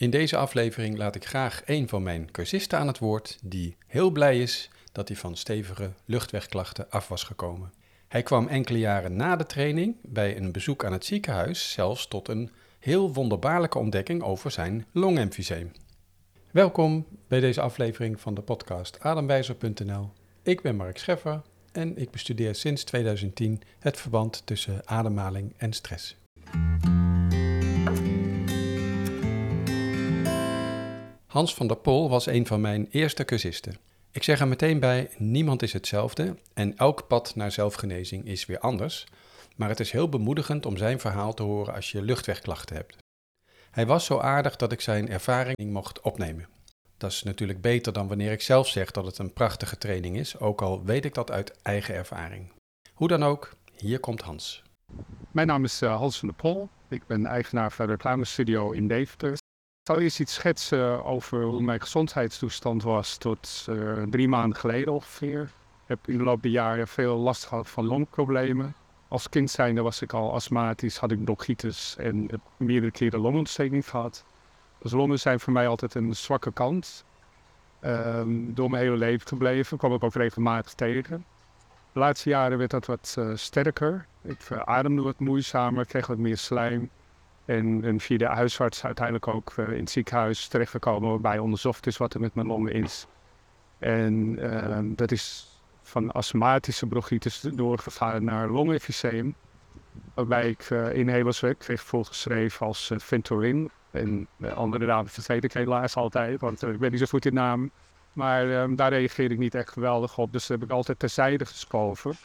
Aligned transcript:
In 0.00 0.10
deze 0.10 0.36
aflevering 0.36 0.96
laat 0.96 1.14
ik 1.14 1.26
graag 1.26 1.62
een 1.64 1.88
van 1.88 2.02
mijn 2.02 2.30
cursisten 2.30 2.78
aan 2.78 2.86
het 2.86 2.98
woord 2.98 3.38
die 3.42 3.76
heel 3.86 4.10
blij 4.10 4.40
is 4.40 4.70
dat 4.92 5.08
hij 5.08 5.16
van 5.16 5.36
stevige 5.36 5.92
luchtwegklachten 6.04 6.90
af 6.90 7.08
was 7.08 7.22
gekomen. 7.22 7.72
Hij 8.08 8.22
kwam 8.22 8.48
enkele 8.48 8.78
jaren 8.78 9.16
na 9.16 9.36
de 9.36 9.46
training 9.46 9.96
bij 10.02 10.36
een 10.36 10.52
bezoek 10.52 10.84
aan 10.84 10.92
het 10.92 11.04
ziekenhuis 11.04 11.72
zelfs 11.72 12.08
tot 12.08 12.28
een 12.28 12.50
heel 12.78 13.12
wonderbaarlijke 13.12 13.78
ontdekking 13.78 14.22
over 14.22 14.50
zijn 14.50 14.86
longemfyseem. 14.92 15.72
Welkom 16.50 17.06
bij 17.28 17.40
deze 17.40 17.60
aflevering 17.60 18.20
van 18.20 18.34
de 18.34 18.42
podcast 18.42 19.00
ademwijzer.nl. 19.00 20.12
Ik 20.42 20.60
ben 20.60 20.76
Mark 20.76 20.98
Scheffer 20.98 21.42
en 21.72 21.96
ik 21.96 22.10
bestudeer 22.10 22.54
sinds 22.54 22.84
2010 22.84 23.62
het 23.78 23.96
verband 23.96 24.46
tussen 24.46 24.80
ademhaling 24.84 25.54
en 25.56 25.72
stress. 25.72 26.19
Hans 31.30 31.54
van 31.54 31.66
der 31.66 31.76
Pol 31.76 32.08
was 32.08 32.26
een 32.26 32.46
van 32.46 32.60
mijn 32.60 32.88
eerste 32.90 33.24
cursisten. 33.24 33.76
Ik 34.10 34.22
zeg 34.22 34.40
er 34.40 34.48
meteen 34.48 34.80
bij, 34.80 35.10
niemand 35.16 35.62
is 35.62 35.72
hetzelfde 35.72 36.36
en 36.54 36.76
elk 36.76 37.06
pad 37.06 37.34
naar 37.34 37.52
zelfgenezing 37.52 38.26
is 38.26 38.46
weer 38.46 38.58
anders, 38.58 39.06
maar 39.56 39.68
het 39.68 39.80
is 39.80 39.90
heel 39.90 40.08
bemoedigend 40.08 40.66
om 40.66 40.76
zijn 40.76 41.00
verhaal 41.00 41.34
te 41.34 41.42
horen 41.42 41.74
als 41.74 41.92
je 41.92 42.02
luchtwegklachten 42.02 42.76
hebt. 42.76 42.96
Hij 43.70 43.86
was 43.86 44.04
zo 44.04 44.18
aardig 44.18 44.56
dat 44.56 44.72
ik 44.72 44.80
zijn 44.80 45.08
ervaring 45.08 45.72
mocht 45.72 46.00
opnemen. 46.00 46.48
Dat 46.96 47.10
is 47.10 47.22
natuurlijk 47.22 47.60
beter 47.60 47.92
dan 47.92 48.08
wanneer 48.08 48.32
ik 48.32 48.42
zelf 48.42 48.68
zeg 48.68 48.90
dat 48.90 49.06
het 49.06 49.18
een 49.18 49.32
prachtige 49.32 49.78
training 49.78 50.18
is, 50.18 50.38
ook 50.38 50.62
al 50.62 50.84
weet 50.84 51.04
ik 51.04 51.14
dat 51.14 51.30
uit 51.30 51.62
eigen 51.62 51.94
ervaring. 51.94 52.52
Hoe 52.94 53.08
dan 53.08 53.22
ook, 53.22 53.56
hier 53.76 54.00
komt 54.00 54.22
Hans. 54.22 54.62
Mijn 55.30 55.46
naam 55.46 55.64
is 55.64 55.82
uh, 55.82 55.96
Hans 55.96 56.18
van 56.18 56.28
der 56.28 56.36
Pol. 56.36 56.68
Ik 56.88 57.06
ben 57.06 57.26
eigenaar 57.26 57.72
van 57.72 57.86
de 57.86 57.92
reclamestudio 57.92 58.70
in 58.70 58.88
Deventer. 58.88 59.39
Zal 59.90 60.00
eerst 60.00 60.20
iets 60.20 60.34
schetsen 60.34 61.04
over 61.04 61.42
hoe 61.42 61.62
mijn 61.62 61.80
gezondheidstoestand 61.80 62.82
was 62.82 63.16
tot 63.16 63.66
uh, 63.70 64.02
drie 64.02 64.28
maanden 64.28 64.58
geleden 64.58 64.92
ongeveer. 64.92 65.42
Ik 65.42 65.86
heb 65.86 66.08
in 66.08 66.18
de 66.18 66.24
loop 66.24 66.42
der 66.42 66.50
jaren 66.50 66.88
veel 66.88 67.16
last 67.16 67.44
gehad 67.44 67.68
van 67.68 67.86
longproblemen. 67.86 68.74
Als 69.08 69.28
kind 69.28 69.50
zijnde 69.50 69.82
was 69.82 70.02
ik 70.02 70.12
al 70.12 70.32
astmatisch, 70.32 70.96
had 70.96 71.10
ik 71.10 71.24
bronchitis 71.24 71.96
en 71.98 72.26
heb 72.30 72.40
meerdere 72.56 72.92
keren 72.92 73.20
longontsteking 73.20 73.88
gehad. 73.88 74.24
Dus 74.78 74.92
longen 74.92 75.18
zijn 75.18 75.40
voor 75.40 75.52
mij 75.52 75.68
altijd 75.68 75.94
een 75.94 76.16
zwakke 76.16 76.52
kant. 76.52 77.04
Um, 77.80 78.54
door 78.54 78.70
mijn 78.70 78.82
hele 78.82 78.96
leven 78.96 79.28
gebleven, 79.28 79.78
kwam 79.78 79.92
ik 79.92 80.04
ook 80.04 80.14
regelmatig 80.14 80.72
tegen. 80.72 81.24
De 81.92 81.98
laatste 81.98 82.28
jaren 82.28 82.58
werd 82.58 82.70
dat 82.70 82.86
wat 82.86 83.16
uh, 83.18 83.30
sterker. 83.34 84.06
Ik 84.22 84.50
ademde 84.64 85.02
wat 85.02 85.18
moeizamer, 85.18 85.86
kreeg 85.86 86.06
wat 86.06 86.18
meer 86.18 86.38
slijm. 86.38 86.90
En, 87.50 87.84
en 87.84 88.00
via 88.00 88.18
de 88.18 88.26
huisarts 88.26 88.84
uiteindelijk 88.84 89.28
ook 89.28 89.54
uh, 89.56 89.68
in 89.68 89.80
het 89.80 89.90
ziekenhuis 89.90 90.48
terechtgekomen 90.48 91.10
waarbij 91.10 91.38
onderzocht 91.38 91.86
is 91.86 91.96
wat 91.96 92.14
er 92.14 92.20
met 92.20 92.34
mijn 92.34 92.46
longen 92.46 92.72
is. 92.72 93.06
En 93.78 94.38
ehm, 94.38 94.94
dat 94.94 95.10
is 95.10 95.48
van 95.82 96.12
astmatische 96.12 96.86
bronchitis 96.86 97.40
doorgegaan 97.40 98.24
naar 98.24 98.48
longemfyseem. 98.48 99.34
Waarbij 100.14 100.48
ik 100.48 100.70
uh, 100.70 100.94
inhalers 100.94 101.40
werd, 101.40 101.58
kreeg 101.58 101.82
voorgeschreven 101.82 102.66
als 102.66 102.90
uh. 102.90 103.70
En 103.90 104.28
andere 104.54 104.86
namen 104.86 105.10
vergeet 105.10 105.44
ik 105.44 105.52
helaas 105.52 105.96
altijd, 105.96 106.40
want 106.40 106.62
ik 106.62 106.78
ben 106.78 106.90
niet 106.90 107.00
zo 107.00 107.06
goed 107.06 107.26
in 107.26 107.34
naam. 107.34 107.70
Maar 108.12 108.62
um, 108.62 108.76
daar 108.76 108.90
reageerde 108.90 109.34
ik 109.34 109.40
niet 109.40 109.54
echt 109.54 109.70
geweldig 109.70 110.18
op, 110.18 110.32
dus 110.32 110.46
dat 110.46 110.60
heb 110.60 110.68
ik 110.68 110.74
altijd 110.74 110.98
terzijde 110.98 111.46
geschoven. 111.46 112.16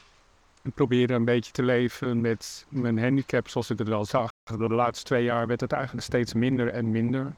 Ik 0.65 0.73
probeerde 0.73 1.13
een 1.13 1.25
beetje 1.25 1.51
te 1.51 1.63
leven 1.63 2.21
met 2.21 2.65
mijn 2.69 2.99
handicap 2.99 3.47
zoals 3.47 3.69
ik 3.69 3.77
het 3.77 3.87
wel 3.87 4.05
zag. 4.05 4.29
De 4.43 4.69
laatste 4.69 5.05
twee 5.05 5.23
jaar 5.23 5.47
werd 5.47 5.61
het 5.61 5.71
eigenlijk 5.71 6.03
steeds 6.03 6.33
minder 6.33 6.67
en 6.67 6.91
minder. 6.91 7.33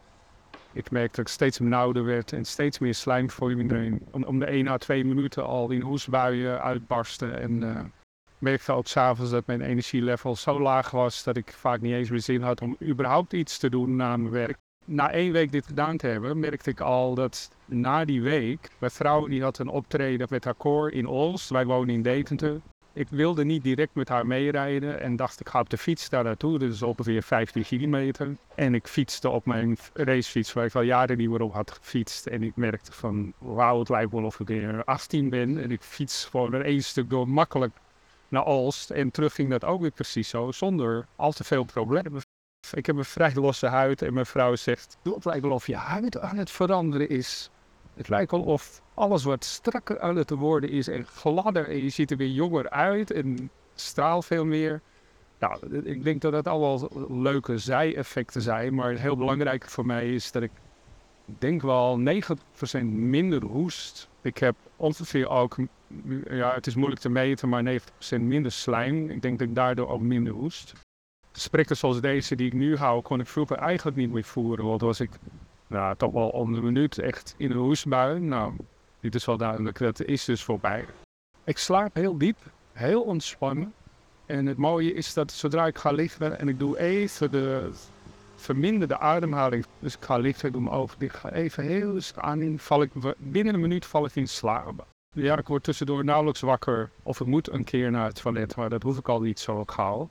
Ik 0.74 0.92
merkte 0.92 1.16
dat 1.16 1.26
ik 1.26 1.34
steeds 1.34 1.58
benauwder 1.60 2.06
werd 2.06 2.34
en 2.34 2.46
steeds 2.46 2.80
meer 2.80 2.94
slijmvorming. 2.94 4.02
Om, 4.12 4.24
om 4.24 4.40
de 4.40 4.46
1 4.46 4.68
à 4.68 4.78
2 4.78 5.06
minuten 5.06 5.46
al 5.46 5.70
in 5.70 5.82
hoesbuien 5.82 6.62
uitbarsten. 6.62 7.40
En 7.40 7.62
uh, 7.62 7.80
merkte 8.38 8.72
ook 8.72 8.88
s'avonds 8.88 9.32
dat 9.32 9.46
mijn 9.46 9.62
energielevel 9.62 10.36
zo 10.36 10.60
laag 10.60 10.92
was 10.92 11.24
dat 11.24 11.38
ik 11.38 11.54
vaak 11.54 11.82
niet 11.82 11.94
eens 11.94 12.10
meer 12.10 12.22
zin 12.22 12.42
had 12.42 12.62
om 12.62 12.78
überhaupt 12.82 13.34
iets 13.34 13.58
te 13.58 13.70
doen 13.70 13.96
na 13.96 14.18
mijn 14.18 14.34
werk. 14.34 14.58
Na 14.86 15.12
één 15.12 15.32
week 15.32 15.52
dit 15.52 15.66
gedaan 15.66 15.98
te 15.98 16.08
hebben, 16.08 16.40
merkte 16.40 16.70
ik 16.70 16.80
al 16.80 17.16
dat 17.16 17.52
na 17.66 18.06
die 18.06 18.22
week, 18.22 18.70
mijn 18.78 18.92
vrouw 18.92 19.28
die 19.28 19.44
had 19.44 19.58
een 19.58 19.68
optreden 19.68 20.28
met 20.30 20.44
haar 20.44 20.56
koor 20.56 20.92
in 20.92 21.08
Olst. 21.08 21.50
Wij 21.50 21.66
wonen 21.66 21.96
in 21.96 22.02
Deventer. 22.02 22.62
Ik 22.98 23.08
wilde 23.10 23.46
niet 23.46 23.64
direct 23.64 23.96
met 23.96 24.10
haar 24.10 24.28
meerijden 24.28 25.00
en 25.00 25.16
dacht 25.16 25.40
ik 25.40 25.50
ga 25.50 25.60
op 25.60 25.70
de 25.70 25.78
fiets 25.78 26.10
daar 26.10 26.24
naartoe. 26.24 26.60
Dat 26.60 26.72
is 26.72 26.82
ongeveer 26.82 27.24
15 27.24 27.64
kilometer. 27.64 28.36
En 28.56 28.76
ik 28.76 28.88
fietste 28.88 29.30
op 29.30 29.46
mijn 29.46 29.78
racefiets 29.94 30.54
waar 30.54 30.66
ik 30.66 30.76
al 30.76 30.82
jaren 30.82 31.18
niet 31.18 31.30
meer 31.30 31.42
op 31.42 31.54
had 31.54 31.72
gefietst. 31.72 32.26
En 32.26 32.44
ik 32.44 32.56
merkte 32.56 32.92
van 32.92 33.34
wauw 33.38 33.80
het 33.80 33.90
lijkt 33.90 34.12
wel 34.12 34.24
of 34.24 34.40
ik 34.40 34.48
weer 34.48 34.84
18 34.84 35.30
ben. 35.30 35.64
En 35.64 35.72
ik 35.72 35.82
fiets 35.82 36.26
gewoon 36.26 36.54
er 36.54 36.66
één 36.66 36.84
stuk 36.84 37.10
door 37.10 37.30
makkelijk 37.30 37.74
naar 38.28 38.44
Alst. 38.44 38.90
En 38.90 39.12
terug 39.12 39.36
ging 39.36 39.50
dat 39.50 39.66
ook 39.66 39.82
weer 39.82 39.92
precies 39.92 40.30
zo 40.30 40.52
zonder 40.52 41.08
al 41.16 41.32
te 41.32 41.44
veel 41.44 41.64
problemen. 41.64 42.22
Ik 42.72 42.86
heb 42.86 42.96
een 42.96 43.06
vrij 43.06 43.34
losse 43.34 43.68
huid 43.68 44.02
en 44.02 44.14
mijn 44.14 44.26
vrouw 44.26 44.56
zegt, 44.56 44.98
het 45.04 45.26
lijkt 45.26 45.42
wel 45.42 45.52
of 45.52 45.68
je 45.68 45.76
huid 45.76 46.20
aan 46.20 46.38
het 46.38 46.52
veranderen 46.52 47.10
is. 47.10 47.50
Het 47.96 48.10
lijkt 48.10 48.32
wel 48.32 48.44
of 48.44 48.82
alles 48.98 49.24
wat 49.24 49.46
strakker 49.46 50.00
aan 50.00 50.16
het 50.16 50.30
worden 50.30 50.70
is 50.70 50.88
en 50.88 51.06
gladder. 51.06 51.70
En 51.70 51.84
je 51.84 51.90
ziet 51.90 52.12
er 52.12 52.18
weer 52.18 52.32
jonger 52.32 52.70
uit 52.70 53.12
en 53.12 53.50
straalt 53.76 54.26
veel 54.26 54.46
meer. 54.46 54.82
Nou, 55.40 55.82
ik 55.84 56.04
denk 56.04 56.22
dat 56.22 56.32
dat 56.32 56.48
allemaal 56.48 56.90
leuke 57.10 57.58
zij-effecten 57.58 58.42
zijn. 58.42 58.74
Maar 58.74 58.94
heel 58.94 59.18
belangrijk 59.18 59.70
voor 59.70 59.86
mij 59.86 60.14
is 60.14 60.32
dat 60.32 60.44
ik 60.44 60.52
denk 61.26 61.62
wel 61.62 62.00
90% 62.80 62.84
minder 62.86 63.44
hoest. 63.44 64.10
Ik 64.22 64.38
heb 64.38 64.56
ongeveer 64.76 65.30
ook, 65.30 65.56
ja, 66.30 66.54
het 66.54 66.68
is 66.68 66.76
moeilijk 66.76 67.02
te 67.02 67.10
meten, 67.10 67.50
maar 67.50 67.64
90% 67.64 68.22
minder 68.22 68.52
slijm. 68.52 69.10
Ik 69.10 69.22
denk 69.22 69.40
dat 69.40 69.48
ik 69.48 69.56
daardoor 69.56 69.88
ook 69.88 70.02
minder 70.02 70.34
hoest. 70.34 70.74
Gesprekken 71.32 71.78
zoals 71.78 72.02
deze 72.02 72.36
die 72.36 72.48
ik 72.48 72.54
nu 72.54 72.76
hou, 72.76 73.02
kon 73.02 73.20
ik 73.20 73.28
vroeger 73.28 73.58
eigenlijk 73.58 73.98
niet 73.98 74.12
meer 74.12 74.24
voeren. 74.24 74.66
Want 74.66 74.82
was 74.82 75.00
ik 75.00 75.10
nou, 75.68 75.96
toch 75.96 76.12
wel 76.12 76.30
om 76.30 76.54
de 76.54 76.62
minuut 76.62 76.98
echt 76.98 77.36
in 77.38 77.52
een 77.52 77.58
hoestbui. 77.58 78.20
Nou, 78.20 78.54
dit 79.00 79.16
is 79.16 79.26
wel 79.26 79.38
duidelijk, 79.38 79.78
dat 79.78 80.04
is 80.04 80.26
dus 80.26 80.44
voorbij. 80.44 80.86
Ik 81.44 81.58
slaap 81.58 81.96
heel 81.96 82.18
diep, 82.18 82.38
heel 82.74 83.02
ontspannen. 83.02 83.74
En 84.26 84.46
het 84.46 84.58
mooie 84.58 84.94
is 84.94 85.14
dat 85.14 85.32
zodra 85.32 85.66
ik 85.66 85.78
ga 85.78 85.92
liggen 85.92 86.40
en 86.40 86.48
ik 86.48 86.60
doe 86.60 86.80
even 86.80 87.32
de 87.32 87.70
verminderde 88.36 88.98
ademhaling. 88.98 89.66
Dus 89.80 89.96
ik 89.96 90.04
ga 90.04 90.18
liggen, 90.18 90.52
doe 90.52 90.62
mijn 90.62 90.76
ogen 90.76 91.00
dicht, 91.00 91.16
ga 91.16 91.32
even 91.32 91.64
heel 91.64 91.92
rustig 91.92 92.24
aan 92.24 92.42
in. 92.42 92.60
Val 92.60 92.82
ik, 92.82 92.92
binnen 93.18 93.54
een 93.54 93.60
minuut 93.60 93.86
val 93.86 94.06
ik 94.06 94.16
in 94.16 94.28
slaap. 94.28 94.86
Ja, 95.12 95.38
ik 95.38 95.48
word 95.48 95.64
tussendoor 95.64 96.04
nauwelijks 96.04 96.42
wakker. 96.42 96.90
Of 97.04 97.20
ik 97.20 97.28
moet 97.28 97.52
een 97.52 97.64
keer 97.64 97.92
naar 97.92 98.06
het 98.06 98.22
toilet, 98.22 98.56
maar 98.56 98.70
dat 98.70 98.84
hoef 98.84 98.98
ik 98.98 99.08
al 99.08 99.22
niet 99.22 99.40
zo 99.40 99.64
gauw. 99.66 100.10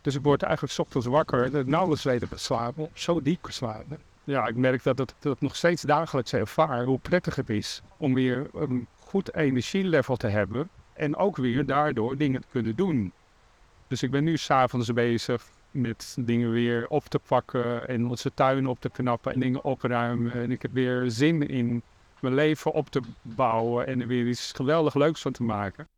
Dus 0.00 0.14
ik 0.14 0.22
word 0.22 0.42
eigenlijk 0.42 0.78
ochtends 0.78 1.06
wakker, 1.06 1.66
nauwelijks 1.66 2.04
weten 2.04 2.28
te 2.28 2.38
slapen. 2.38 2.88
Zo 2.92 3.22
diep 3.22 3.44
geslapen 3.44 4.07
ja, 4.28 4.46
ik 4.46 4.56
merk 4.56 4.82
dat 4.82 4.98
het, 4.98 5.14
dat 5.18 5.40
nog 5.40 5.56
steeds 5.56 5.82
dagelijks 5.82 6.32
ervaar 6.32 6.84
hoe 6.84 6.98
prettig 6.98 7.36
het 7.36 7.50
is 7.50 7.82
om 7.96 8.14
weer 8.14 8.50
een 8.54 8.86
goed 8.98 9.34
energielevel 9.34 10.16
te 10.16 10.26
hebben. 10.26 10.68
En 10.92 11.16
ook 11.16 11.36
weer 11.36 11.66
daardoor 11.66 12.16
dingen 12.16 12.40
te 12.40 12.46
kunnen 12.50 12.76
doen. 12.76 13.12
Dus 13.86 14.02
ik 14.02 14.10
ben 14.10 14.24
nu 14.24 14.36
s'avonds 14.36 14.92
bezig 14.92 15.46
met 15.70 16.16
dingen 16.20 16.50
weer 16.50 16.88
op 16.88 17.04
te 17.04 17.18
pakken 17.18 17.88
en 17.88 18.06
onze 18.06 18.34
tuin 18.34 18.66
op 18.66 18.80
te 18.80 18.90
knappen 18.90 19.32
en 19.32 19.40
dingen 19.40 19.64
opruimen. 19.64 20.32
En 20.32 20.50
ik 20.50 20.62
heb 20.62 20.72
weer 20.72 21.10
zin 21.10 21.48
in 21.48 21.82
mijn 22.20 22.34
leven 22.34 22.72
op 22.72 22.90
te 22.90 23.00
bouwen 23.22 23.86
en 23.86 24.00
er 24.00 24.06
weer 24.06 24.28
iets 24.28 24.52
geweldig 24.52 24.94
leuks 24.94 25.20
van 25.20 25.32
te 25.32 25.42
maken. 25.42 25.88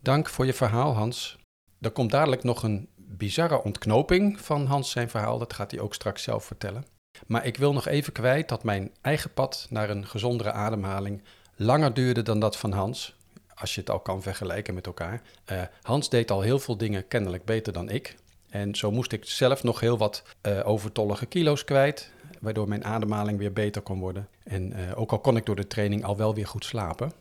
Dank 0.00 0.28
voor 0.28 0.46
je 0.46 0.52
verhaal, 0.52 0.94
Hans. 0.94 1.38
Er 1.80 1.90
komt 1.90 2.10
dadelijk 2.10 2.42
nog 2.42 2.62
een 2.62 2.88
bizarre 3.16 3.62
ontknoping 3.62 4.40
van 4.40 4.66
Hans 4.66 4.90
zijn 4.90 5.10
verhaal. 5.10 5.38
Dat 5.38 5.52
gaat 5.52 5.70
hij 5.70 5.80
ook 5.80 5.94
straks 5.94 6.22
zelf 6.22 6.44
vertellen. 6.44 6.84
Maar 7.26 7.46
ik 7.46 7.56
wil 7.56 7.72
nog 7.72 7.86
even 7.86 8.12
kwijt 8.12 8.48
dat 8.48 8.62
mijn 8.62 8.90
eigen 9.00 9.32
pad 9.32 9.66
naar 9.70 9.90
een 9.90 10.06
gezondere 10.06 10.52
ademhaling 10.52 11.22
langer 11.56 11.94
duurde 11.94 12.22
dan 12.22 12.40
dat 12.40 12.56
van 12.56 12.72
Hans. 12.72 13.16
Als 13.54 13.74
je 13.74 13.80
het 13.80 13.90
al 13.90 14.00
kan 14.00 14.22
vergelijken 14.22 14.74
met 14.74 14.86
elkaar. 14.86 15.22
Uh, 15.52 15.62
Hans 15.82 16.08
deed 16.08 16.30
al 16.30 16.40
heel 16.40 16.58
veel 16.58 16.76
dingen 16.76 17.08
kennelijk 17.08 17.44
beter 17.44 17.72
dan 17.72 17.90
ik. 17.90 18.16
En 18.48 18.74
zo 18.74 18.90
moest 18.90 19.12
ik 19.12 19.24
zelf 19.24 19.62
nog 19.62 19.80
heel 19.80 19.98
wat 19.98 20.22
uh, 20.42 20.66
overtollige 20.66 21.26
kilo's 21.26 21.64
kwijt, 21.64 22.10
waardoor 22.40 22.68
mijn 22.68 22.84
ademhaling 22.84 23.38
weer 23.38 23.52
beter 23.52 23.82
kon 23.82 23.98
worden. 23.98 24.28
En 24.44 24.72
uh, 24.72 24.98
ook 24.98 25.12
al 25.12 25.18
kon 25.18 25.36
ik 25.36 25.46
door 25.46 25.56
de 25.56 25.66
training 25.66 26.04
al 26.04 26.16
wel 26.16 26.34
weer 26.34 26.46
goed 26.46 26.64
slapen. 26.64 27.12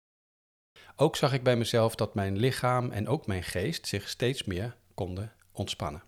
Ook 0.95 1.15
zag 1.15 1.33
ik 1.33 1.44
bij 1.44 1.56
mezelf 1.56 1.95
dat 1.95 2.15
mijn 2.15 2.38
lichaam 2.38 2.91
en 2.91 3.07
ook 3.07 3.27
mijn 3.27 3.44
geest 3.44 3.88
zich 3.88 4.09
steeds 4.09 4.44
meer 4.44 4.75
konden 4.94 5.31
ontspannen. 5.56 6.04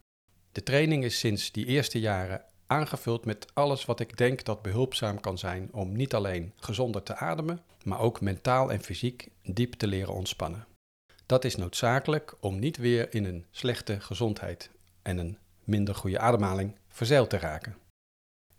De 0.51 0.63
training 0.63 1.03
is 1.03 1.19
sinds 1.19 1.51
die 1.51 1.65
eerste 1.65 1.99
jaren 1.99 2.41
aangevuld 2.67 3.25
met 3.25 3.47
alles 3.53 3.85
wat 3.85 3.99
ik 3.99 4.17
denk 4.17 4.43
dat 4.43 4.61
behulpzaam 4.61 5.19
kan 5.19 5.37
zijn 5.37 5.69
om 5.71 5.95
niet 5.95 6.13
alleen 6.13 6.53
gezonder 6.55 7.03
te 7.03 7.15
ademen, 7.15 7.61
maar 7.83 7.99
ook 7.99 8.21
mentaal 8.21 8.71
en 8.71 8.83
fysiek 8.83 9.29
diep 9.43 9.73
te 9.73 9.87
leren 9.87 10.13
ontspannen. 10.13 10.67
Dat 11.25 11.45
is 11.45 11.55
noodzakelijk 11.55 12.35
om 12.39 12.59
niet 12.59 12.77
weer 12.77 13.13
in 13.13 13.25
een 13.25 13.45
slechte 13.51 13.99
gezondheid 13.99 14.69
en 15.01 15.17
een 15.17 15.37
minder 15.63 15.95
goede 15.95 16.19
ademhaling 16.19 16.75
verzeild 16.89 17.29
te 17.29 17.37
raken. 17.37 17.75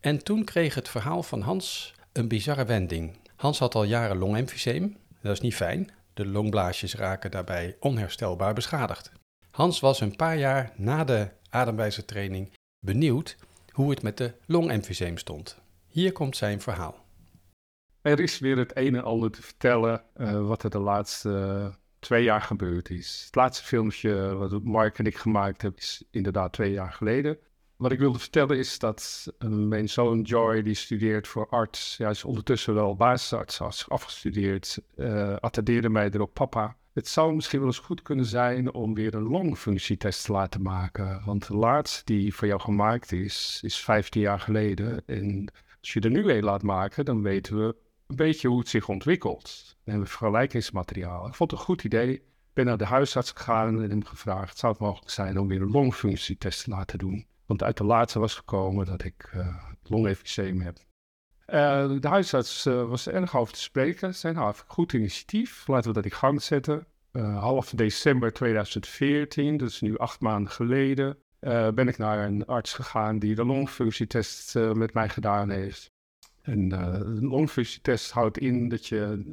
En 0.00 0.24
toen 0.24 0.44
kreeg 0.44 0.74
het 0.74 0.88
verhaal 0.88 1.22
van 1.22 1.40
Hans 1.40 1.94
een 2.12 2.28
bizarre 2.28 2.64
wending. 2.64 3.16
Hans 3.36 3.58
had 3.58 3.74
al 3.74 3.84
jaren 3.84 4.18
longemfyseem. 4.18 4.96
Dat 5.22 5.32
is 5.32 5.40
niet 5.40 5.54
fijn. 5.54 5.90
De 6.14 6.26
longblaasjes 6.26 6.94
raken 6.94 7.30
daarbij 7.30 7.76
onherstelbaar 7.80 8.54
beschadigd. 8.54 9.12
Hans 9.58 9.80
was 9.80 10.00
een 10.00 10.16
paar 10.16 10.36
jaar 10.36 10.72
na 10.76 11.04
de 11.04 11.28
ademwijzertraining 11.50 12.52
benieuwd 12.78 13.36
hoe 13.72 13.90
het 13.90 14.02
met 14.02 14.16
de 14.16 14.32
longemfyseem 14.46 15.16
stond. 15.16 15.58
Hier 15.86 16.12
komt 16.12 16.36
zijn 16.36 16.60
verhaal. 16.60 17.04
Er 18.02 18.20
is 18.20 18.38
weer 18.38 18.56
het 18.56 18.76
een 18.76 18.94
en 18.94 19.04
ander 19.04 19.30
te 19.30 19.42
vertellen 19.42 20.02
uh, 20.16 20.46
wat 20.46 20.62
er 20.62 20.70
de 20.70 20.78
laatste 20.78 21.28
uh, 21.28 21.74
twee 21.98 22.22
jaar 22.22 22.40
gebeurd 22.40 22.90
is. 22.90 23.22
Het 23.26 23.34
laatste 23.34 23.64
filmpje 23.64 24.34
wat 24.34 24.62
Mark 24.62 24.98
en 24.98 25.06
ik 25.06 25.16
gemaakt 25.16 25.62
hebben 25.62 25.80
is 25.80 26.04
inderdaad 26.10 26.52
twee 26.52 26.72
jaar 26.72 26.92
geleden. 26.92 27.38
Wat 27.76 27.92
ik 27.92 27.98
wilde 27.98 28.18
vertellen 28.18 28.58
is 28.58 28.78
dat 28.78 29.26
mijn 29.48 29.88
zoon 29.88 30.20
Joy, 30.20 30.62
die 30.62 30.74
studeert 30.74 31.28
voor 31.28 31.48
arts, 31.48 31.96
ja, 31.96 32.08
is 32.08 32.24
ondertussen 32.24 32.74
wel 32.74 32.96
basisarts 32.96 33.88
afgestudeerd, 33.88 34.78
attendeerde 35.40 35.88
mij 35.88 36.10
erop, 36.10 36.34
papa, 36.34 36.76
het 36.98 37.08
zou 37.08 37.34
misschien 37.34 37.58
wel 37.58 37.68
eens 37.68 37.78
goed 37.78 38.02
kunnen 38.02 38.24
zijn 38.24 38.72
om 38.72 38.94
weer 38.94 39.14
een 39.14 39.28
longfunctietest 39.28 40.24
te 40.24 40.32
laten 40.32 40.62
maken. 40.62 41.22
Want 41.24 41.46
de 41.46 41.56
laatste 41.56 42.04
die 42.04 42.34
voor 42.34 42.48
jou 42.48 42.60
gemaakt 42.60 43.12
is, 43.12 43.60
is 43.62 43.80
15 43.80 44.20
jaar 44.20 44.40
geleden. 44.40 45.02
En 45.06 45.52
als 45.80 45.92
je 45.92 46.00
er 46.00 46.10
nu 46.10 46.30
een 46.30 46.42
laat 46.42 46.62
maken, 46.62 47.04
dan 47.04 47.22
weten 47.22 47.58
we 47.58 47.76
een 48.06 48.16
beetje 48.16 48.48
hoe 48.48 48.58
het 48.58 48.68
zich 48.68 48.88
ontwikkelt. 48.88 49.44
Dan 49.44 49.76
hebben 49.84 50.02
we 50.02 50.10
vergelijkingsmateriaal. 50.10 51.26
Ik 51.26 51.34
vond 51.34 51.50
het 51.50 51.60
een 51.60 51.66
goed 51.66 51.84
idee. 51.84 52.12
Ik 52.12 52.22
ben 52.52 52.64
naar 52.64 52.78
de 52.78 52.84
huisarts 52.84 53.30
gegaan 53.30 53.82
en 53.82 53.90
hem 53.90 54.04
gevraagd: 54.04 54.58
zou 54.58 54.72
het 54.72 54.82
mogelijk 54.82 55.10
zijn 55.10 55.38
om 55.38 55.48
weer 55.48 55.62
een 55.62 55.70
longfunctietest 55.70 56.64
te 56.64 56.70
laten 56.70 56.98
doen? 56.98 57.26
Want 57.46 57.62
uit 57.62 57.76
de 57.76 57.84
laatste 57.84 58.18
was 58.18 58.34
gekomen 58.34 58.86
dat 58.86 59.04
ik 59.04 59.32
uh, 59.34 60.64
heb. 60.64 60.78
Uh, 61.52 62.00
de 62.00 62.08
huisarts 62.08 62.66
uh, 62.66 62.88
was 62.88 63.06
er 63.06 63.14
erg 63.14 63.36
over 63.36 63.54
te 63.54 63.60
spreken. 63.60 64.14
Zei, 64.14 64.34
nou, 64.34 64.54
goed 64.66 64.92
initiatief, 64.92 65.66
laten 65.66 65.88
we 65.88 65.94
dat 65.94 66.04
in 66.04 66.10
gang 66.10 66.42
zetten. 66.42 66.86
Uh, 67.12 67.38
half 67.38 67.70
december 67.70 68.32
2014, 68.32 69.56
dus 69.56 69.80
nu 69.80 69.98
acht 69.98 70.20
maanden 70.20 70.52
geleden, 70.52 71.18
ben 71.74 71.88
ik 71.88 71.98
naar 71.98 72.26
een 72.26 72.46
arts 72.46 72.74
gegaan 72.74 73.18
die 73.18 73.34
de 73.34 73.44
longfunctietest 73.44 74.54
met 74.54 74.94
mij 74.94 75.08
gedaan 75.08 75.50
heeft. 75.50 75.90
En 76.42 76.68
de 76.68 77.18
longfunctietest 77.20 78.10
houdt 78.10 78.38
in 78.38 78.68
dat 78.68 78.86
je 78.86 79.24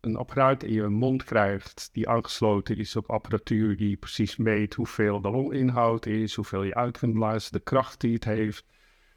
een 0.00 0.16
apparaat 0.16 0.62
in 0.62 0.72
je 0.72 0.88
mond 0.88 1.24
krijgt 1.24 1.88
die 1.92 2.08
aangesloten 2.08 2.76
is 2.76 2.96
op 2.96 3.10
apparatuur 3.10 3.76
die 3.76 3.96
precies 3.96 4.36
meet 4.36 4.74
hoeveel 4.74 5.20
de 5.20 5.30
longinhoud 5.30 6.06
is, 6.06 6.34
hoeveel 6.34 6.62
je 6.62 6.74
uit 6.74 6.98
kunt 6.98 7.14
blazen, 7.14 7.52
de 7.52 7.60
kracht 7.60 8.00
die 8.00 8.14
het 8.14 8.24
heeft. 8.24 8.64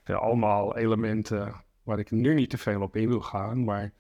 allemaal 0.04 0.78
elementen 0.78 1.54
waar 1.84 2.00
ik 2.00 2.12
nu 2.12 2.34
niet 2.34 2.50
te 2.50 2.58
veel 2.58 2.82
op 2.82 2.96
in 2.96 3.08
wil 3.08 3.22
gaan, 3.22 3.64
maar 3.64 3.94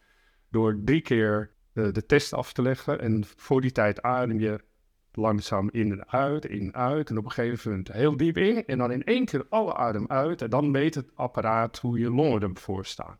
door 0.50 0.82
drie 0.84 1.02
keer 1.02 1.52
de, 1.74 2.06
test 2.06 2.34
af 2.34 2.54
te 2.54 2.62
leggen 2.62 3.00
en 3.00 3.24
voor 3.26 3.62
die 3.62 3.72
tijd 3.72 4.02
adem 4.02 4.40
je 4.40 4.64
langzaam 5.12 5.70
in 5.72 5.92
en 5.92 6.10
uit, 6.10 6.46
in 6.46 6.62
en 6.62 6.74
uit 6.74 7.10
en 7.10 7.18
op 7.18 7.26
een 7.26 7.32
gegeven 7.32 7.70
moment 7.70 7.92
heel 7.92 8.18
diep 8.18 8.38
in 8.38 8.66
en 8.66 8.78
dan 8.78 8.92
in 8.92 9.04
één 9.04 9.26
keer 9.26 9.46
alle 9.50 9.76
adem 9.76 10.06
uit 10.08 10.42
en 10.42 10.50
dan 10.50 10.72
meet 10.72 10.96
het 10.96 11.16
apparaat 11.16 11.80
hoe 11.80 12.00
je 12.00 12.10
longen 12.10 12.42
ervoor 12.42 12.86
staan. 12.86 13.20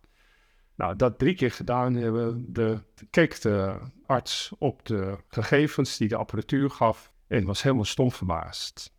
Nou, 0.76 0.96
dat 0.96 1.20
drie 1.20 1.36
keer 1.36 1.52
gedaan 1.52 1.94
hebben, 1.94 2.54
de, 2.54 2.80
keek 3.10 3.42
de 3.42 3.80
arts 4.06 4.52
op 4.58 4.86
de 4.86 5.18
gegevens 5.28 5.98
die 5.98 6.08
de 6.08 6.16
apparatuur 6.16 6.70
gaf 6.70 7.12
en 7.28 7.46
was 7.46 7.64
helemaal 7.64 7.86
stom 7.86 8.12
verbaasd. 8.12 8.94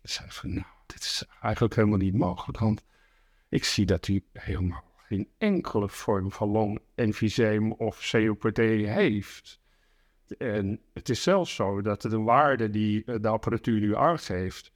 Hij 0.00 0.10
zei 0.10 0.30
van, 0.30 0.54
nou, 0.54 0.66
dit 0.86 1.00
is 1.00 1.24
eigenlijk 1.40 1.74
helemaal 1.74 1.98
niet 1.98 2.14
mogelijk, 2.14 2.58
want 2.58 2.84
ik 3.48 3.64
zie 3.64 3.86
dat 3.86 4.08
u 4.08 4.24
helemaal 4.32 4.91
geen 5.12 5.28
enkele 5.38 5.88
vorm 5.88 6.32
van 6.32 6.48
longemfyseem 6.48 7.72
of 7.72 8.10
COPD 8.10 8.56
heeft. 8.56 9.60
En 10.38 10.80
het 10.92 11.08
is 11.08 11.22
zelfs 11.22 11.54
zo 11.54 11.82
dat 11.82 12.02
de 12.02 12.18
waarde 12.18 12.70
die 12.70 13.20
de 13.20 13.28
apparatuur 13.28 13.80
nu 13.80 13.96
aangeeft, 13.96 14.72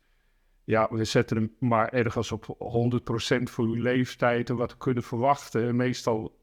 ja, 0.64 0.88
we 0.90 1.04
zetten 1.04 1.36
hem 1.36 1.56
maar 1.58 1.88
ergens 1.88 2.32
op 2.32 2.44
100% 2.44 3.42
voor 3.42 3.64
uw 3.64 3.82
leeftijd 3.82 4.50
en 4.50 4.56
wat 4.56 4.72
we 4.72 4.78
kunnen 4.78 5.02
verwachten. 5.02 5.76
Meestal 5.76 6.38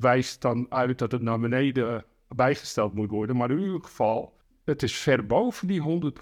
wijst 0.00 0.40
dan 0.42 0.66
uit 0.68 0.98
dat 0.98 1.12
het 1.12 1.22
naar 1.22 1.40
beneden 1.40 2.04
bijgesteld 2.28 2.94
moet 2.94 3.10
worden, 3.10 3.36
maar 3.36 3.50
in 3.50 3.58
ieder 3.58 3.82
geval, 3.82 4.36
het 4.64 4.82
is 4.82 4.96
ver 4.96 5.26
boven 5.26 5.66
die 5.66 6.12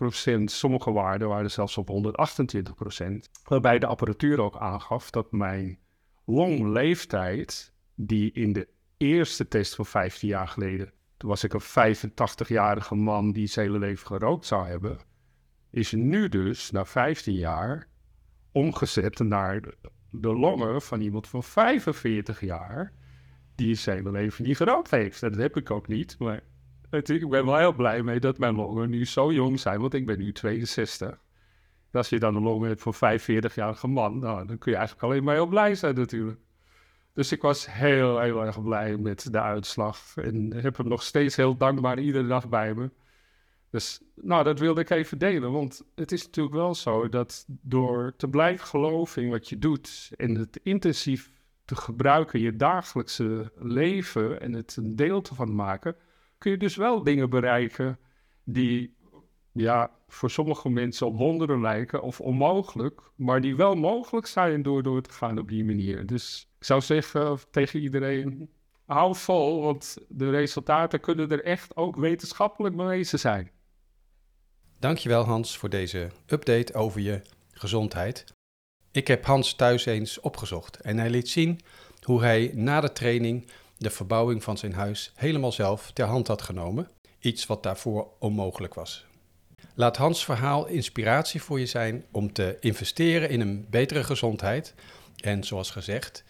100%. 0.40 0.44
Sommige 0.44 0.92
waarden 0.92 1.28
waren 1.28 1.50
zelfs 1.50 1.78
op 1.78 1.88
128%, 1.90 3.40
waarbij 3.44 3.78
de 3.78 3.86
apparatuur 3.86 4.40
ook 4.40 4.56
aangaf 4.56 5.10
dat 5.10 5.32
mijn 5.32 5.78
longleeftijd, 6.28 7.72
die 7.94 8.32
in 8.32 8.52
de 8.52 8.68
eerste 8.96 9.48
test 9.48 9.74
van 9.74 9.86
15 9.86 10.28
jaar 10.28 10.48
geleden, 10.48 10.92
toen 11.16 11.28
was 11.28 11.44
ik 11.44 11.52
een 11.52 12.06
85-jarige 12.06 12.94
man 12.94 13.32
die 13.32 13.46
zijn 13.46 13.66
hele 13.66 13.78
leven 13.78 14.06
gerookt 14.06 14.46
zou 14.46 14.66
hebben, 14.66 14.98
is 15.70 15.92
nu 15.92 16.28
dus 16.28 16.70
na 16.70 16.84
15 16.84 17.34
jaar 17.34 17.88
omgezet 18.52 19.18
naar 19.18 19.60
de 20.10 20.34
longen 20.34 20.82
van 20.82 21.00
iemand 21.00 21.28
van 21.28 21.42
45 21.42 22.40
jaar 22.40 22.92
die 23.54 23.74
zijn 23.74 23.96
hele 23.96 24.10
leven 24.10 24.44
niet 24.44 24.56
gerookt 24.56 24.90
heeft. 24.90 25.20
dat 25.20 25.36
heb 25.36 25.56
ik 25.56 25.70
ook 25.70 25.88
niet, 25.88 26.18
maar 26.18 26.42
het, 26.90 27.08
ik 27.08 27.28
ben 27.28 27.44
wel 27.44 27.56
heel 27.56 27.74
blij 27.74 28.02
mee 28.02 28.20
dat 28.20 28.38
mijn 28.38 28.54
longen 28.54 28.90
nu 28.90 29.06
zo 29.06 29.32
jong 29.32 29.60
zijn, 29.60 29.80
want 29.80 29.94
ik 29.94 30.06
ben 30.06 30.18
nu 30.18 30.32
62 30.32 31.20
als 31.92 32.08
je 32.08 32.18
dan 32.18 32.34
een 32.34 32.42
long 32.42 32.64
hebt 32.64 32.80
voor 32.80 32.94
45-jarige 32.94 33.86
man, 33.86 34.18
nou, 34.18 34.46
dan 34.46 34.58
kun 34.58 34.72
je 34.72 34.78
eigenlijk 34.78 35.06
alleen 35.06 35.24
maar 35.24 35.34
heel 35.34 35.46
blij 35.46 35.74
zijn 35.74 35.94
natuurlijk. 35.94 36.40
Dus 37.12 37.32
ik 37.32 37.42
was 37.42 37.72
heel, 37.72 38.20
heel 38.20 38.44
erg 38.44 38.62
blij 38.62 38.96
met 38.96 39.32
de 39.32 39.40
uitslag. 39.40 40.16
En 40.16 40.52
heb 40.54 40.76
hem 40.76 40.88
nog 40.88 41.02
steeds 41.02 41.36
heel 41.36 41.56
dankbaar 41.56 41.98
iedere 41.98 42.26
dag 42.26 42.48
bij 42.48 42.74
me. 42.74 42.90
Dus 43.70 44.02
nou, 44.14 44.44
dat 44.44 44.58
wilde 44.58 44.80
ik 44.80 44.90
even 44.90 45.18
delen. 45.18 45.52
Want 45.52 45.82
het 45.94 46.12
is 46.12 46.24
natuurlijk 46.24 46.54
wel 46.54 46.74
zo 46.74 47.08
dat 47.08 47.44
door 47.48 48.14
te 48.16 48.28
blijven 48.28 48.66
geloven 48.66 49.22
in 49.22 49.30
wat 49.30 49.48
je 49.48 49.58
doet 49.58 50.10
en 50.16 50.34
het 50.34 50.60
intensief 50.62 51.30
te 51.64 51.76
gebruiken 51.76 52.40
je 52.40 52.56
dagelijkse 52.56 53.52
leven 53.56 54.40
en 54.40 54.52
het 54.52 54.76
een 54.76 54.96
deel 54.96 55.20
te 55.20 55.34
van 55.34 55.54
maken, 55.54 55.96
kun 56.38 56.50
je 56.50 56.56
dus 56.56 56.76
wel 56.76 57.02
dingen 57.02 57.30
bereiken 57.30 57.98
die 58.44 58.96
ja, 59.58 59.90
voor 60.08 60.30
sommige 60.30 60.68
mensen 60.68 61.06
op 61.06 61.16
wonderen 61.16 61.60
lijken 61.60 62.02
of 62.02 62.20
onmogelijk, 62.20 63.00
maar 63.16 63.40
die 63.40 63.56
wel 63.56 63.74
mogelijk 63.74 64.26
zijn 64.26 64.62
door 64.62 64.82
door 64.82 65.02
te 65.02 65.10
gaan 65.10 65.38
op 65.38 65.48
die 65.48 65.64
manier. 65.64 66.06
Dus 66.06 66.48
ik 66.58 66.64
zou 66.64 66.80
zeggen 66.80 67.38
tegen 67.50 67.80
iedereen, 67.80 68.50
hou 68.86 69.16
vol, 69.16 69.62
want 69.62 69.96
de 70.08 70.30
resultaten 70.30 71.00
kunnen 71.00 71.30
er 71.30 71.44
echt 71.44 71.76
ook 71.76 71.96
wetenschappelijk 71.96 72.76
bewezen 72.76 73.18
zijn. 73.18 73.50
Dankjewel 74.78 75.24
Hans 75.24 75.58
voor 75.58 75.68
deze 75.68 76.10
update 76.26 76.74
over 76.74 77.00
je 77.00 77.22
gezondheid. 77.50 78.24
Ik 78.90 79.06
heb 79.06 79.24
Hans 79.24 79.54
thuis 79.54 79.86
eens 79.86 80.20
opgezocht 80.20 80.80
en 80.80 80.98
hij 80.98 81.10
liet 81.10 81.28
zien 81.28 81.60
hoe 82.02 82.20
hij 82.20 82.50
na 82.54 82.80
de 82.80 82.92
training 82.92 83.50
de 83.78 83.90
verbouwing 83.90 84.42
van 84.42 84.58
zijn 84.58 84.72
huis 84.72 85.12
helemaal 85.14 85.52
zelf 85.52 85.90
ter 85.90 86.06
hand 86.06 86.26
had 86.26 86.42
genomen. 86.42 86.88
Iets 87.18 87.46
wat 87.46 87.62
daarvoor 87.62 88.08
onmogelijk 88.18 88.74
was. 88.74 89.07
Laat 89.78 89.96
Hans 89.96 90.24
verhaal 90.24 90.66
inspiratie 90.66 91.42
voor 91.42 91.60
je 91.60 91.66
zijn 91.66 92.04
om 92.10 92.32
te 92.32 92.56
investeren 92.60 93.30
in 93.30 93.40
een 93.40 93.66
betere 93.70 94.04
gezondheid. 94.04 94.74
En 95.20 95.44
zoals 95.44 95.70
gezegd, 95.70 96.24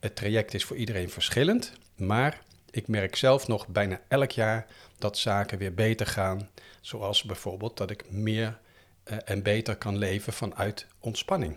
het 0.00 0.16
traject 0.16 0.54
is 0.54 0.64
voor 0.64 0.76
iedereen 0.76 1.10
verschillend, 1.10 1.72
maar 1.96 2.42
ik 2.70 2.88
merk 2.88 3.16
zelf 3.16 3.46
nog 3.46 3.68
bijna 3.68 4.00
elk 4.08 4.30
jaar 4.30 4.66
dat 4.98 5.18
zaken 5.18 5.58
weer 5.58 5.74
beter 5.74 6.06
gaan. 6.06 6.48
Zoals 6.80 7.22
bijvoorbeeld 7.22 7.76
dat 7.76 7.90
ik 7.90 8.10
meer 8.10 8.58
uh, 9.04 9.16
en 9.24 9.42
beter 9.42 9.76
kan 9.76 9.96
leven 9.96 10.32
vanuit 10.32 10.86
ontspanning. 11.00 11.56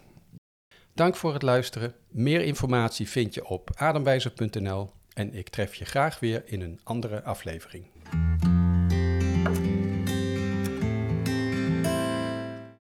Dank 0.93 1.15
voor 1.15 1.33
het 1.33 1.41
luisteren. 1.41 1.95
Meer 2.07 2.41
informatie 2.41 3.09
vind 3.09 3.33
je 3.33 3.45
op 3.45 3.69
ademwijzer.nl 3.75 4.91
en 5.13 5.33
ik 5.33 5.49
tref 5.49 5.75
je 5.75 5.85
graag 5.85 6.19
weer 6.19 6.43
in 6.45 6.61
een 6.61 6.79
andere 6.83 7.23
aflevering. 7.23 7.85